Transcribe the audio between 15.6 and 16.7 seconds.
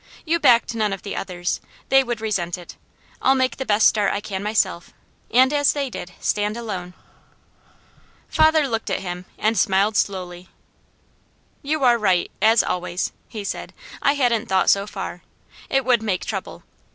It would make trouble.